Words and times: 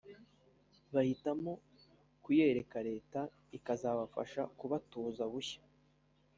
bahitamo 0.93 1.51
kuyareka 2.23 2.77
Leta 2.89 3.19
ikazabafasha 3.57 4.41
kubatuza 4.57 5.23
bushya 5.31 5.61